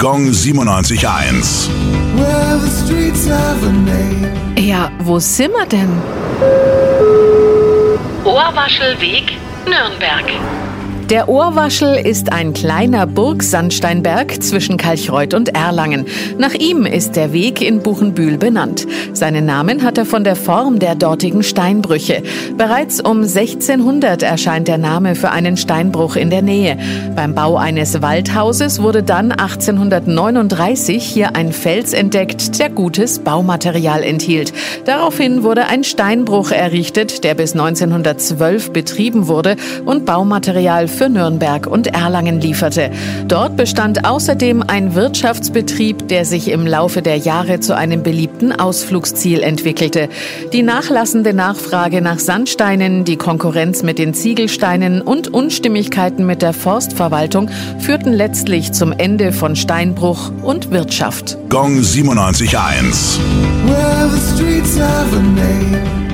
Gong 0.00 0.30
97.1. 0.30 1.68
Well, 2.14 2.60
the 2.60 2.70
streets 2.70 3.26
have 3.26 3.66
a 3.66 3.72
name. 3.72 4.30
Ja, 4.56 4.92
wo 5.00 5.18
sind 5.18 5.52
wir 5.52 5.66
denn? 5.66 5.90
Ohrwaschelweg, 8.24 9.32
Nürnberg. 9.66 10.57
Der 11.10 11.30
Ohrwaschel 11.30 11.94
ist 11.94 12.32
ein 12.34 12.52
kleiner 12.52 13.06
Burgsandsteinberg 13.06 14.42
zwischen 14.42 14.76
Kalchreuth 14.76 15.32
und 15.32 15.54
Erlangen. 15.54 16.04
Nach 16.36 16.52
ihm 16.52 16.84
ist 16.84 17.16
der 17.16 17.32
Weg 17.32 17.62
in 17.62 17.82
Buchenbühl 17.82 18.36
benannt. 18.36 18.86
Seinen 19.14 19.46
Namen 19.46 19.84
hat 19.84 19.96
er 19.96 20.04
von 20.04 20.22
der 20.22 20.36
Form 20.36 20.78
der 20.78 20.96
dortigen 20.96 21.42
Steinbrüche. 21.42 22.22
Bereits 22.58 23.00
um 23.00 23.22
1600 23.22 24.22
erscheint 24.22 24.68
der 24.68 24.76
Name 24.76 25.14
für 25.14 25.30
einen 25.30 25.56
Steinbruch 25.56 26.14
in 26.14 26.28
der 26.28 26.42
Nähe. 26.42 26.76
Beim 27.16 27.34
Bau 27.34 27.56
eines 27.56 28.02
Waldhauses 28.02 28.82
wurde 28.82 29.02
dann 29.02 29.32
1839 29.32 31.02
hier 31.02 31.34
ein 31.34 31.52
Fels 31.52 31.94
entdeckt, 31.94 32.60
der 32.60 32.68
gutes 32.68 33.20
Baumaterial 33.20 34.02
enthielt. 34.02 34.52
Daraufhin 34.84 35.42
wurde 35.42 35.68
ein 35.68 35.84
Steinbruch 35.84 36.50
errichtet, 36.50 37.24
der 37.24 37.34
bis 37.34 37.52
1912 37.52 38.72
betrieben 38.74 39.26
wurde 39.26 39.56
und 39.86 40.04
Baumaterial 40.04 40.86
für 40.98 41.08
Nürnberg 41.08 41.68
und 41.68 41.86
Erlangen 41.86 42.40
lieferte. 42.40 42.90
Dort 43.28 43.56
bestand 43.56 44.04
außerdem 44.04 44.64
ein 44.66 44.96
Wirtschaftsbetrieb, 44.96 46.08
der 46.08 46.24
sich 46.24 46.50
im 46.50 46.66
Laufe 46.66 47.02
der 47.02 47.16
Jahre 47.16 47.60
zu 47.60 47.76
einem 47.76 48.02
beliebten 48.02 48.50
Ausflugsziel 48.50 49.42
entwickelte. 49.42 50.08
Die 50.52 50.64
nachlassende 50.64 51.34
Nachfrage 51.34 52.02
nach 52.02 52.18
Sandsteinen, 52.18 53.04
die 53.04 53.16
Konkurrenz 53.16 53.84
mit 53.84 54.00
den 54.00 54.12
Ziegelsteinen 54.12 55.00
und 55.00 55.28
Unstimmigkeiten 55.28 56.26
mit 56.26 56.42
der 56.42 56.52
Forstverwaltung 56.52 57.48
führten 57.78 58.12
letztlich 58.12 58.72
zum 58.72 58.90
Ende 58.90 59.32
von 59.32 59.54
Steinbruch 59.54 60.32
und 60.42 60.72
Wirtschaft. 60.72 61.38
Gong 61.48 61.78
97.1. 61.78 63.18
Well, 63.66 64.10
the 64.10 64.34
streets 64.34 64.76
have 64.80 65.16
a 65.16 65.20
name. 65.20 66.07